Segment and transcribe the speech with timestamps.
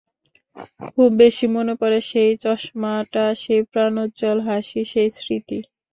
[0.87, 5.59] খুব বেশি মনে পড়ে সেই চশমাটা, সেই প্রাঞ্জল হাসি, সেই স্মৃতি।